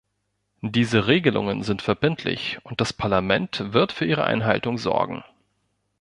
[0.63, 5.23] Diese Regelungen sind verbindlich und das Parlament wird für ihre Einhaltung sorgen.